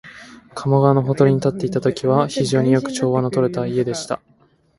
[0.55, 4.19] 加茂川のほとりに建っていたときは、非常によく調和のとれた家でした